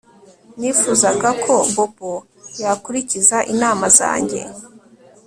Nifuzaga 0.59 1.29
ko 1.43 1.53
Bobo 1.73 2.13
yakurikiza 2.63 3.37
inama 3.53 3.85
zanjye 3.97 4.39